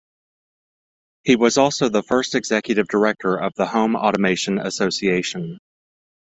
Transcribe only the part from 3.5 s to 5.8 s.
the Home Automation Association.